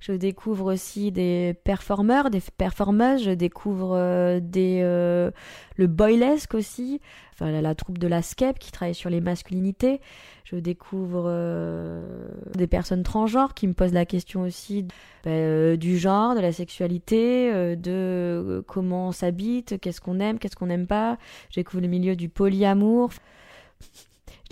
Je 0.00 0.12
découvre 0.12 0.72
aussi 0.72 1.12
des 1.12 1.54
performeurs, 1.64 2.30
des 2.30 2.42
performeuses. 2.56 3.22
Je 3.22 3.30
découvre 3.30 4.38
des, 4.40 4.80
le 4.82 5.86
boylesque 5.86 6.54
aussi. 6.54 7.00
Enfin, 7.34 7.50
la, 7.50 7.74
troupe 7.74 7.98
de 7.98 8.06
la 8.06 8.22
SCEP 8.22 8.60
qui 8.60 8.70
travaille 8.70 8.94
sur 8.94 9.10
les 9.10 9.20
masculinités. 9.20 10.00
Je 10.44 10.56
découvre 10.56 11.24
euh, 11.26 12.28
des 12.54 12.68
personnes 12.68 13.02
transgenres 13.02 13.54
qui 13.54 13.66
me 13.66 13.72
posent 13.72 13.92
la 13.92 14.06
question 14.06 14.42
aussi 14.42 14.84
bah, 15.24 15.30
euh, 15.30 15.76
du 15.76 15.98
genre, 15.98 16.36
de 16.36 16.40
la 16.40 16.52
sexualité, 16.52 17.50
euh, 17.52 17.74
de 17.74 18.62
comment 18.68 19.08
on 19.08 19.12
s'habite, 19.12 19.80
qu'est-ce 19.80 20.00
qu'on 20.00 20.20
aime, 20.20 20.38
qu'est-ce 20.38 20.54
qu'on 20.54 20.66
n'aime 20.66 20.86
pas. 20.86 21.18
Je 21.50 21.58
découvre 21.58 21.82
le 21.82 21.88
milieu 21.88 22.14
du 22.14 22.28
polyamour. 22.28 23.10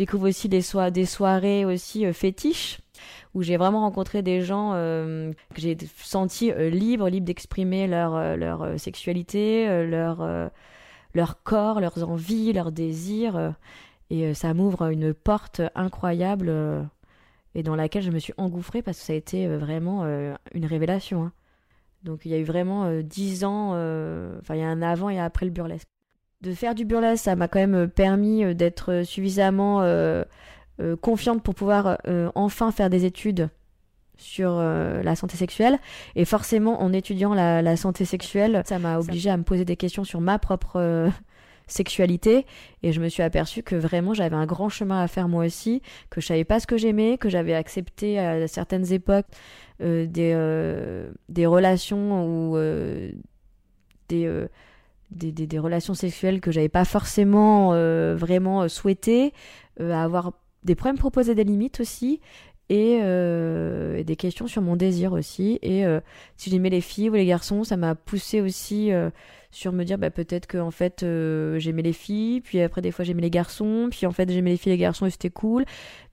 Découvre 0.02 0.28
aussi 0.28 0.48
des, 0.48 0.62
des 0.92 1.06
soirées 1.06 1.64
aussi 1.64 2.12
fétiches 2.12 2.80
où 3.34 3.42
j'ai 3.42 3.56
vraiment 3.56 3.82
rencontré 3.82 4.20
des 4.22 4.42
gens 4.42 4.72
que 4.72 5.60
j'ai 5.60 5.76
senti 5.96 6.52
libres, 6.52 7.08
libres 7.08 7.24
d'exprimer 7.24 7.86
leur, 7.86 8.36
leur 8.36 8.80
sexualité, 8.80 9.86
leur, 9.86 11.42
corps, 11.44 11.80
leurs 11.80 12.08
envies, 12.08 12.52
leurs 12.52 12.72
désirs. 12.72 13.54
Et 14.12 14.26
euh, 14.26 14.34
ça 14.34 14.52
m'ouvre 14.52 14.90
une 14.90 15.14
porte 15.14 15.62
incroyable 15.74 16.48
euh, 16.50 16.82
et 17.54 17.62
dans 17.62 17.74
laquelle 17.76 18.02
je 18.02 18.10
me 18.10 18.18
suis 18.18 18.34
engouffrée 18.36 18.82
parce 18.82 18.98
que 18.98 19.04
ça 19.04 19.14
a 19.14 19.16
été 19.16 19.46
euh, 19.46 19.56
vraiment 19.56 20.04
une 20.52 20.66
révélation. 20.66 21.24
Hein. 21.24 21.32
Donc 22.04 22.26
il 22.26 22.30
y 22.30 22.34
a 22.34 22.38
eu 22.38 22.44
vraiment 22.44 23.00
dix 23.00 23.44
ans, 23.44 23.70
enfin 23.70 24.54
il 24.54 24.60
y 24.60 24.62
a 24.62 24.68
un 24.68 24.82
avant 24.82 25.08
et 25.08 25.18
après 25.18 25.46
le 25.46 25.52
burlesque. 25.52 25.88
De 26.42 26.52
faire 26.52 26.74
du 26.74 26.84
burlesque, 26.84 27.24
ça 27.24 27.36
m'a 27.36 27.48
quand 27.48 27.60
même 27.60 27.88
permis 27.88 28.54
d'être 28.54 29.04
suffisamment 29.04 29.80
confiante 31.00 31.42
pour 31.42 31.54
pouvoir 31.54 31.98
enfin 32.34 32.72
faire 32.72 32.90
des 32.90 33.04
études 33.04 33.48
sur 34.16 34.50
la 34.56 35.14
santé 35.14 35.36
sexuelle. 35.36 35.78
Et 36.16 36.24
forcément, 36.24 36.82
en 36.82 36.92
étudiant 36.92 37.32
la, 37.32 37.62
la 37.62 37.76
santé 37.76 38.04
sexuelle, 38.04 38.62
ça 38.66 38.80
m'a 38.80 38.98
obligé 38.98 39.30
à 39.30 39.36
me 39.36 39.44
poser 39.44 39.64
des 39.64 39.76
questions 39.76 40.02
sur 40.02 40.20
ma 40.20 40.40
propre 40.40 41.12
sexualité 41.66 42.46
et 42.82 42.92
je 42.92 43.00
me 43.00 43.08
suis 43.08 43.22
aperçue 43.22 43.62
que 43.62 43.74
vraiment 43.74 44.14
j'avais 44.14 44.36
un 44.36 44.46
grand 44.46 44.68
chemin 44.68 45.02
à 45.02 45.08
faire 45.08 45.28
moi 45.28 45.44
aussi, 45.44 45.82
que 46.10 46.20
je 46.20 46.26
savais 46.26 46.44
pas 46.44 46.60
ce 46.60 46.66
que 46.66 46.76
j'aimais, 46.76 47.18
que 47.18 47.28
j'avais 47.28 47.54
accepté 47.54 48.18
à 48.18 48.46
certaines 48.48 48.92
époques 48.92 49.26
euh, 49.80 50.06
des, 50.06 50.32
euh, 50.34 51.10
des 51.28 51.46
relations 51.46 52.24
ou 52.24 52.56
euh, 52.56 53.10
des, 54.08 54.28
des, 55.12 55.32
des, 55.32 55.46
des, 55.46 55.58
relations 55.58 55.94
sexuelles 55.94 56.40
que 56.40 56.50
j'avais 56.50 56.68
pas 56.68 56.84
forcément 56.84 57.70
vraiment 58.14 58.68
souhaité, 58.68 59.32
avoir 59.78 60.32
des 60.64 60.74
problèmes 60.74 60.98
proposer 60.98 61.34
des 61.34 61.44
limites 61.44 61.80
aussi 61.80 62.20
et, 62.68 62.94
et, 62.94 64.04
des 64.04 64.16
questions 64.16 64.46
sur 64.46 64.62
mon 64.62 64.76
désir 64.76 65.12
aussi 65.12 65.58
et 65.62 65.84
si 66.36 66.50
j'aimais 66.50 66.70
les 66.70 66.80
filles 66.80 67.10
ou 67.10 67.14
les 67.14 67.26
garçons 67.26 67.64
ça 67.64 67.76
m'a 67.76 67.94
poussé 67.94 68.40
aussi 68.40 68.92
sur 69.52 69.72
me 69.72 69.84
dire 69.84 69.98
bah, 69.98 70.10
peut-être 70.10 70.46
que 70.46 70.58
en 70.58 70.70
fait 70.70 71.02
euh, 71.02 71.58
j'aimais 71.58 71.82
les 71.82 71.92
filles, 71.92 72.40
puis 72.40 72.60
après 72.60 72.80
des 72.80 72.90
fois 72.90 73.04
j'aimais 73.04 73.22
les 73.22 73.30
garçons, 73.30 73.88
puis 73.90 74.06
en 74.06 74.10
fait 74.10 74.30
j'aimais 74.30 74.50
les 74.50 74.56
filles 74.56 74.72
et 74.72 74.76
les 74.76 74.80
garçons 74.80 75.06
et 75.06 75.10
c'était 75.10 75.30
cool. 75.30 75.64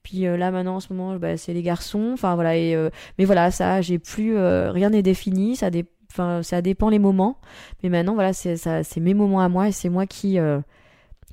Puis 0.04 0.28
euh, 0.28 0.38
là 0.38 0.52
maintenant 0.52 0.76
en 0.76 0.80
ce 0.80 0.94
moment 0.94 1.16
bah, 1.16 1.38
c'est 1.38 1.54
les 1.54 1.64
garçons, 1.64 2.12
enfin 2.14 2.36
voilà 2.36 2.58
et 2.58 2.76
euh, 2.76 2.90
mais 3.18 3.26
voilà 3.26 3.50
ça 3.50 3.82
j'ai 3.82 3.98
plus 3.98 4.38
rien 4.38 4.90
n'est 4.92 5.02
défini, 5.02 5.56
ça 5.56 5.72
enfin 6.12 6.44
ça 6.44 6.62
dépend 6.62 6.90
les 6.90 7.00
moments. 7.00 7.40
Mais 7.84 7.90
maintenant 7.90 8.14
voilà 8.14 8.34
c'est 8.34 8.58
c'est 8.58 9.00
mes 9.00 9.14
moments 9.14 9.42
à 9.42 9.50
moi 9.50 9.68
et 9.68 9.72
c'est 9.72 9.90
moi 9.90 10.06
qui 10.06 10.38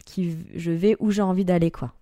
qui 0.04 0.36
je 0.54 0.70
vais 0.70 0.96
où 1.00 1.10
j'ai 1.10 1.22
envie 1.22 1.44
d'aller 1.44 1.70
quoi. 1.70 1.92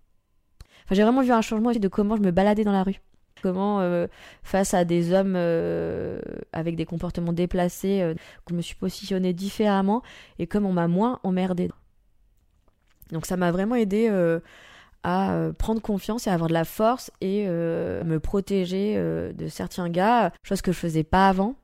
Enfin 0.84 0.94
j'ai 0.94 1.02
vraiment 1.02 1.22
vu 1.22 1.32
un 1.32 1.42
changement 1.42 1.70
aussi 1.70 1.80
de 1.80 1.88
comment 1.88 2.16
je 2.16 2.22
me 2.22 2.30
baladais 2.30 2.64
dans 2.64 2.72
la 2.72 2.82
rue 2.82 3.00
comment 3.44 3.80
euh, 3.80 4.06
face 4.42 4.72
à 4.72 4.86
des 4.86 5.12
hommes 5.12 5.34
euh, 5.36 6.18
avec 6.54 6.76
des 6.76 6.86
comportements 6.86 7.34
déplacés, 7.34 8.00
euh, 8.00 8.14
je 8.48 8.54
me 8.54 8.62
suis 8.62 8.74
positionnée 8.74 9.34
différemment 9.34 10.02
et 10.38 10.46
comme 10.46 10.64
on 10.64 10.72
m'a 10.72 10.88
moins 10.88 11.20
emmerdée. 11.24 11.70
Donc 13.12 13.26
ça 13.26 13.36
m'a 13.36 13.52
vraiment 13.52 13.74
aidé 13.74 14.08
à 15.02 15.50
prendre 15.58 15.82
confiance 15.82 16.26
et 16.26 16.30
à 16.30 16.32
avoir 16.32 16.48
de 16.48 16.54
la 16.54 16.64
force 16.64 17.10
et 17.20 17.46
me 17.46 18.16
protéger 18.16 18.96
de 18.96 19.48
certains 19.48 19.90
gars, 19.90 20.32
chose 20.42 20.62
que 20.62 20.72
je 20.72 20.78
faisais 20.78 21.04
pas 21.04 21.28
avant. 21.28 21.54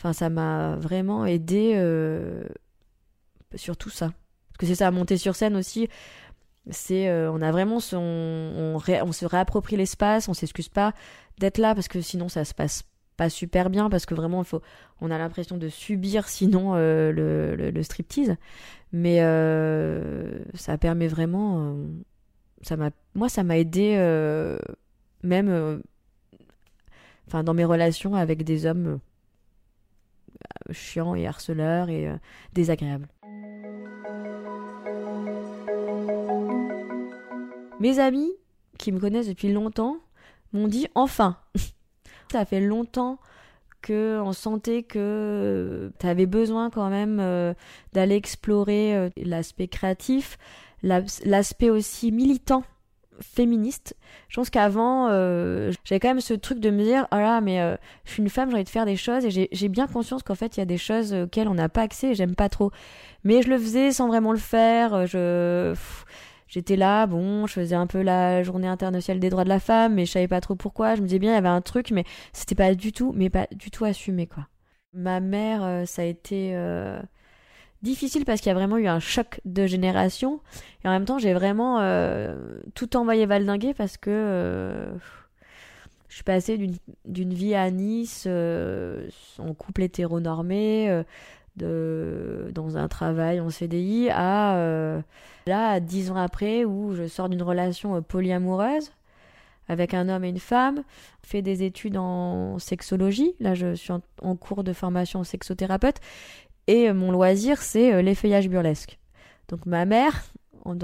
Enfin, 0.00 0.12
ça 0.12 0.30
m'a 0.30 0.76
vraiment 0.76 1.26
aidé 1.26 1.74
sur 3.54 3.76
tout 3.76 3.90
ça. 3.90 4.06
Parce 4.48 4.58
que 4.58 4.66
c'est 4.66 4.74
ça, 4.76 4.90
monter 4.90 5.16
sur 5.16 5.36
scène 5.36 5.56
aussi 5.56 5.88
c'est 6.68 7.08
euh, 7.08 7.30
on 7.32 7.40
a 7.40 7.50
vraiment 7.50 7.76
on, 7.92 8.78
se 9.12 9.24
réapproprie 9.24 9.76
l'espace 9.76 10.28
on 10.28 10.34
s'excuse 10.34 10.68
pas 10.68 10.92
d'être 11.38 11.58
là 11.58 11.74
parce 11.74 11.88
que 11.88 12.00
sinon 12.00 12.28
ça 12.28 12.44
se 12.44 12.54
passe 12.54 12.82
pas 13.16 13.30
super 13.30 13.70
bien 13.70 13.88
parce 13.88 14.06
que 14.06 14.14
vraiment 14.14 14.44
faut 14.44 14.60
on 15.00 15.10
a 15.10 15.18
l'impression 15.18 15.56
de 15.56 15.68
subir 15.68 16.28
sinon 16.28 16.72
euh, 16.74 17.12
le, 17.12 17.70
le, 17.70 17.82
striptease 17.82 18.36
mais 18.92 19.18
euh, 19.20 20.38
ça 20.54 20.76
permet 20.78 21.08
vraiment 21.08 21.76
ça 22.62 22.76
m'a 22.76 22.90
moi 23.14 23.28
ça 23.28 23.42
m'a 23.42 23.58
aidé 23.58 23.96
même 25.22 25.82
enfin 27.26 27.42
dans 27.42 27.54
mes 27.54 27.64
relations 27.64 28.14
avec 28.14 28.44
des 28.44 28.66
hommes 28.66 29.00
chiants 30.72 31.14
et 31.14 31.26
harceleurs 31.26 31.88
et 31.90 32.08
désagréables 32.52 33.08
Mes 37.80 37.98
amis, 37.98 38.30
qui 38.76 38.92
me 38.92 39.00
connaissent 39.00 39.28
depuis 39.28 39.50
longtemps, 39.50 39.96
m'ont 40.52 40.68
dit 40.68 40.86
enfin. 40.94 41.38
Ça 42.30 42.44
fait 42.44 42.60
longtemps 42.60 43.18
que 43.80 44.20
on 44.20 44.32
sentait 44.32 44.82
que 44.82 45.90
tu 45.98 46.06
avais 46.06 46.26
besoin 46.26 46.68
quand 46.68 46.90
même 46.90 47.18
euh, 47.20 47.54
d'aller 47.94 48.16
explorer 48.16 48.94
euh, 48.94 49.08
l'aspect 49.16 49.68
créatif, 49.68 50.38
l'aspect 50.82 51.70
aussi 51.70 52.12
militant 52.12 52.62
féministe. 53.22 53.96
Je 54.28 54.36
pense 54.36 54.50
qu'avant, 54.50 55.08
euh, 55.10 55.72
j'avais 55.84 56.00
quand 56.00 56.08
même 56.08 56.20
ce 56.20 56.34
truc 56.34 56.60
de 56.60 56.70
me 56.70 56.82
dire, 56.82 57.06
ah 57.10 57.20
là, 57.20 57.40
mais 57.40 57.58
je 58.04 58.12
suis 58.12 58.22
une 58.22 58.28
femme, 58.28 58.50
j'ai 58.50 58.56
envie 58.56 58.64
de 58.64 58.68
faire 58.68 58.86
des 58.86 58.96
choses, 58.96 59.24
et 59.24 59.48
j'ai 59.50 59.68
bien 59.68 59.86
conscience 59.86 60.22
qu'en 60.22 60.34
fait, 60.34 60.56
il 60.56 60.60
y 60.60 60.62
a 60.62 60.66
des 60.66 60.78
choses 60.78 61.12
auxquelles 61.12 61.48
on 61.48 61.54
n'a 61.54 61.68
pas 61.68 61.82
accès, 61.82 62.08
et 62.08 62.14
j'aime 62.14 62.34
pas 62.34 62.48
trop. 62.48 62.70
Mais 63.24 63.42
je 63.42 63.48
le 63.48 63.58
faisais 63.58 63.92
sans 63.92 64.08
vraiment 64.08 64.32
le 64.32 64.38
faire, 64.38 65.06
je 65.06 65.74
j'étais 66.50 66.76
là, 66.76 67.06
bon, 67.06 67.46
je 67.46 67.54
faisais 67.54 67.76
un 67.76 67.86
peu 67.86 68.02
la 68.02 68.42
journée 68.42 68.66
internationale 68.66 69.20
des 69.20 69.30
droits 69.30 69.44
de 69.44 69.48
la 69.48 69.60
femme, 69.60 69.94
mais 69.94 70.04
je 70.04 70.10
savais 70.10 70.28
pas 70.28 70.40
trop 70.40 70.56
pourquoi. 70.56 70.96
Je 70.96 71.00
me 71.00 71.06
disais 71.06 71.18
bien, 71.18 71.30
il 71.30 71.34
y 71.34 71.38
avait 71.38 71.48
un 71.48 71.60
truc, 71.60 71.92
mais 71.92 72.04
c'était 72.32 72.56
pas 72.56 72.74
du 72.74 72.92
tout, 72.92 73.12
mais 73.16 73.30
pas 73.30 73.46
du 73.52 73.70
tout 73.70 73.84
assumé, 73.84 74.26
quoi. 74.26 74.48
Ma 74.92 75.20
mère, 75.20 75.62
euh, 75.62 75.84
ça 75.84 76.02
a 76.02 76.04
été 76.04 76.50
euh, 76.54 77.00
difficile 77.82 78.24
parce 78.24 78.40
qu'il 78.40 78.48
y 78.48 78.52
a 78.52 78.54
vraiment 78.54 78.76
eu 78.76 78.86
un 78.86 79.00
choc 79.00 79.40
de 79.44 79.66
génération. 79.66 80.40
Et 80.84 80.88
en 80.88 80.90
même 80.90 81.04
temps, 81.04 81.18
j'ai 81.18 81.34
vraiment 81.34 81.78
euh, 81.80 82.34
tout 82.74 82.96
envoyé 82.96 83.26
valdinguer 83.26 83.74
parce 83.74 83.96
que 83.96 84.92
je 86.08 86.14
suis 86.14 86.24
passée 86.24 86.58
d'une 87.04 87.34
vie 87.34 87.54
à 87.54 87.70
Nice 87.70 88.26
en 88.26 89.54
couple 89.54 89.82
hétéronormé 89.82 91.04
de, 91.56 92.50
dans 92.54 92.76
un 92.76 92.88
travail 92.88 93.40
en 93.40 93.50
CDI 93.50 94.08
à 94.10 94.56
euh, 94.56 95.00
là, 95.46 95.80
dix 95.80 96.10
ans 96.10 96.16
après, 96.16 96.64
où 96.64 96.94
je 96.94 97.06
sors 97.06 97.28
d'une 97.28 97.42
relation 97.42 97.96
euh, 97.96 98.00
polyamoureuse 98.00 98.92
avec 99.68 99.94
un 99.94 100.08
homme 100.08 100.24
et 100.24 100.30
une 100.30 100.40
femme, 100.40 100.82
fais 101.22 101.42
des 101.42 101.62
études 101.62 101.96
en 101.96 102.58
sexologie. 102.58 103.34
Là, 103.38 103.54
je 103.54 103.74
suis 103.74 103.92
en, 103.92 104.34
cours 104.34 104.64
de 104.64 104.72
formation 104.72 105.22
sexothérapeute. 105.22 106.00
Et 106.70 106.88
euh, 106.88 106.94
mon 106.94 107.10
loisir, 107.10 107.60
c'est 107.62 108.02
l'effeuillage 108.02 108.48
burlesque. 108.48 108.98
Donc 109.48 109.66
ma 109.66 109.84
mère, 109.84 110.24
au 110.64 110.74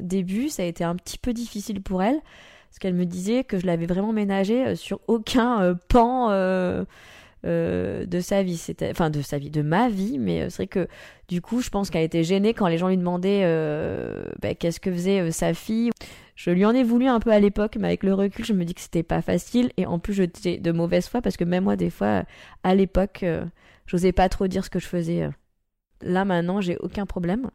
début, 0.00 0.48
ça 0.48 0.62
a 0.62 0.66
été 0.66 0.84
un 0.84 0.96
petit 0.96 1.18
peu 1.18 1.32
difficile 1.32 1.82
pour 1.82 2.02
elle, 2.02 2.20
parce 2.68 2.78
qu'elle 2.80 2.94
me 2.94 3.06
disait 3.06 3.44
que 3.44 3.58
je 3.58 3.66
l'avais 3.66 3.86
vraiment 3.86 4.12
ménagé 4.12 4.76
sur 4.76 5.00
aucun 5.06 5.76
pan 5.88 6.30
euh, 7.46 8.04
de 8.04 8.20
sa 8.20 8.42
vie, 8.42 8.58
c'était 8.58 8.90
enfin 8.90 9.08
de 9.08 9.22
sa 9.22 9.38
vie, 9.38 9.48
de 9.48 9.62
ma 9.62 9.88
vie, 9.88 10.18
mais 10.18 10.42
euh, 10.42 10.50
c'est 10.50 10.56
vrai 10.56 10.66
que 10.66 10.88
du 11.28 11.40
coup, 11.40 11.62
je 11.62 11.70
pense 11.70 11.88
qu'elle 11.88 12.02
était 12.02 12.22
gênée 12.22 12.52
quand 12.52 12.66
les 12.66 12.76
gens 12.76 12.88
lui 12.88 12.98
demandaient 12.98 13.42
euh, 13.44 14.24
bah, 14.42 14.54
qu'est-ce 14.54 14.78
que 14.78 14.92
faisait 14.92 15.30
sa 15.30 15.54
fille. 15.54 15.90
Je 16.34 16.50
lui 16.50 16.66
en 16.66 16.74
ai 16.74 16.82
voulu 16.82 17.06
un 17.06 17.18
peu 17.18 17.30
à 17.30 17.40
l'époque, 17.40 17.76
mais 17.80 17.88
avec 17.88 18.02
le 18.02 18.12
recul, 18.12 18.44
je 18.44 18.52
me 18.52 18.64
dis 18.64 18.74
que 18.74 18.80
c'était 18.82 19.02
pas 19.02 19.22
facile 19.22 19.70
et 19.78 19.86
en 19.86 19.98
plus 19.98 20.12
j'étais 20.12 20.58
de 20.58 20.70
mauvaise 20.72 21.08
foi 21.08 21.22
parce 21.22 21.38
que 21.38 21.44
même 21.44 21.64
moi, 21.64 21.76
des 21.76 21.90
fois, 21.90 22.24
à 22.62 22.74
l'époque, 22.74 23.24
j'osais 23.90 24.12
pas 24.12 24.28
trop 24.28 24.46
dire 24.46 24.64
ce 24.64 24.70
que 24.70 24.78
je 24.78 24.86
faisais. 24.86 25.28
Là 26.00 26.24
maintenant, 26.24 26.60
j'ai 26.60 26.76
aucun 26.78 27.06
problème. 27.06 27.50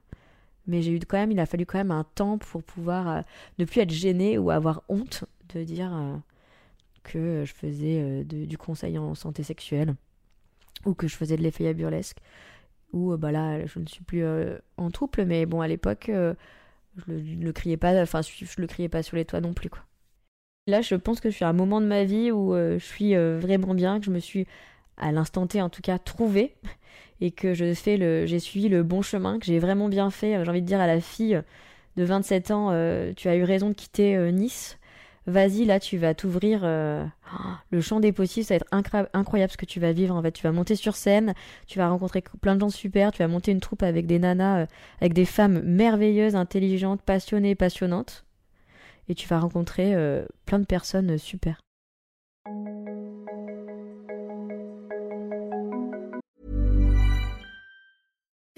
Mais 0.67 0.81
j'ai 0.81 0.91
eu 0.91 0.99
quand 0.99 1.17
même, 1.17 1.31
il 1.31 1.39
a 1.39 1.45
fallu 1.45 1.65
quand 1.65 1.77
même 1.77 1.91
un 1.91 2.03
temps 2.03 2.37
pour 2.37 2.63
pouvoir 2.63 3.07
euh, 3.07 3.21
ne 3.59 3.65
plus 3.65 3.81
être 3.81 3.91
gênée 3.91 4.37
ou 4.37 4.49
avoir 4.49 4.83
honte 4.89 5.23
de 5.53 5.63
dire 5.63 5.95
euh, 5.95 6.15
que 7.03 7.43
je 7.45 7.53
faisais 7.53 8.01
euh, 8.01 8.23
du 8.23 8.57
conseil 8.57 8.97
en 8.97 9.13
santé 9.15 9.43
sexuelle 9.43 9.95
ou 10.85 10.93
que 10.93 11.07
je 11.07 11.15
faisais 11.15 11.37
de 11.37 11.43
l'effet 11.43 11.67
à 11.67 11.73
burlesque 11.73 12.17
ou 12.93 13.15
bah 13.17 13.31
là 13.31 13.65
je 13.65 13.79
ne 13.79 13.87
suis 13.87 14.03
plus 14.03 14.23
en 14.77 14.91
trouble 14.91 15.25
mais 15.25 15.45
bon 15.45 15.59
à 15.61 15.67
l'époque 15.67 16.05
je 16.07 16.33
le, 17.07 17.17
le, 17.17 17.51
criais 17.51 17.77
pas 17.77 17.99
enfin 18.01 18.21
criais 18.67 18.87
pas 18.87 19.01
sur 19.01 19.17
les 19.17 19.25
toits 19.25 19.41
non 19.41 19.53
plus. 19.53 19.69
Là 20.67 20.81
je 20.81 20.95
pense 20.95 21.19
que 21.19 21.29
je 21.29 21.35
suis 21.35 21.45
à 21.45 21.49
un 21.49 21.53
moment 21.53 21.81
de 21.81 21.87
ma 21.87 22.03
vie 22.03 22.31
où 22.31 22.53
je 22.53 22.77
suis 22.77 23.15
vraiment 23.15 23.73
bien 23.73 23.99
que 23.99 24.05
je 24.05 24.11
me 24.11 24.19
suis 24.19 24.47
à 24.97 25.11
l'instant 25.11 25.47
T 25.47 25.61
en 25.61 25.69
tout 25.69 25.81
cas 25.81 25.97
trouvé 25.97 26.55
et 27.21 27.31
que 27.31 27.53
je 27.53 27.73
fais 27.73 27.97
le 27.97 28.25
j'ai 28.25 28.39
suivi 28.39 28.69
le 28.69 28.83
bon 28.83 29.01
chemin 29.01 29.39
que 29.39 29.45
j'ai 29.45 29.59
vraiment 29.59 29.89
bien 29.89 30.09
fait 30.09 30.43
j'ai 30.43 30.49
envie 30.49 30.61
de 30.61 30.67
dire 30.67 30.81
à 30.81 30.87
la 30.87 30.99
fille 30.99 31.41
de 31.97 32.03
27 32.03 32.51
ans 32.51 32.69
euh, 32.71 33.13
tu 33.15 33.29
as 33.29 33.35
eu 33.35 33.43
raison 33.43 33.69
de 33.69 33.73
quitter 33.73 34.15
euh, 34.15 34.31
Nice. 34.31 34.77
Vas-y 35.27 35.65
là 35.65 35.79
tu 35.79 35.97
vas 35.97 36.13
t'ouvrir 36.13 36.61
euh, 36.63 37.03
le 37.71 37.81
champ 37.81 37.99
des 37.99 38.11
possibles. 38.11 38.45
Ça 38.45 38.55
va 38.55 38.57
être 38.57 39.09
incroyable 39.13 39.51
ce 39.51 39.57
que 39.57 39.65
tu 39.65 39.79
vas 39.79 39.91
vivre 39.91 40.15
en 40.15 40.21
fait. 40.21 40.31
Tu 40.31 40.43
vas 40.43 40.51
monter 40.51 40.75
sur 40.75 40.95
scène 40.95 41.33
tu 41.67 41.79
vas 41.79 41.89
rencontrer 41.89 42.23
plein 42.41 42.55
de 42.55 42.61
gens 42.61 42.69
super 42.69 43.11
tu 43.11 43.19
vas 43.19 43.27
monter 43.27 43.51
une 43.51 43.61
troupe 43.61 43.83
avec 43.83 44.05
des 44.07 44.19
nanas 44.19 44.67
avec 44.99 45.13
des 45.13 45.25
femmes 45.25 45.61
merveilleuses 45.61 46.35
intelligentes 46.35 47.01
passionnées 47.01 47.55
passionnantes. 47.55 48.25
Et 49.07 49.15
tu 49.15 49.27
vas 49.27 49.39
rencontrer 49.39 49.95
plein 50.45 50.57
de 50.57 50.65
personnes 50.65 51.19
super 51.19 51.59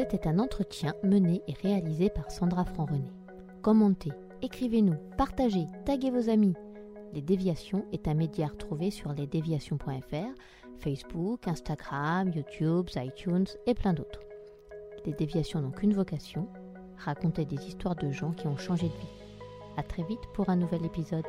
C'était 0.00 0.26
un 0.26 0.38
entretien 0.38 0.94
mené 1.02 1.42
et 1.46 1.52
réalisé 1.52 2.08
par 2.08 2.30
Sandra 2.30 2.64
Franc-René. 2.64 3.12
Commentez, 3.60 4.12
écrivez-nous, 4.40 4.96
partagez, 5.18 5.66
taguez 5.84 6.10
vos 6.10 6.30
amis. 6.30 6.54
Les 7.12 7.20
Déviations 7.20 7.84
est 7.92 8.08
un 8.08 8.14
média 8.14 8.46
retrouvé 8.46 8.90
sur 8.90 9.12
lesdéviations.fr, 9.12 10.32
Facebook, 10.78 11.46
Instagram, 11.46 12.32
YouTube, 12.34 12.88
iTunes 12.96 13.44
et 13.66 13.74
plein 13.74 13.92
d'autres. 13.92 14.22
Les 15.04 15.12
Déviations 15.12 15.60
n'ont 15.60 15.70
qu'une 15.70 15.92
vocation, 15.92 16.48
raconter 16.96 17.44
des 17.44 17.62
histoires 17.66 17.96
de 17.96 18.10
gens 18.10 18.32
qui 18.32 18.46
ont 18.46 18.56
changé 18.56 18.86
de 18.86 18.94
vie. 18.94 19.44
A 19.76 19.82
très 19.82 20.04
vite 20.04 20.26
pour 20.32 20.48
un 20.48 20.56
nouvel 20.56 20.86
épisode. 20.86 21.26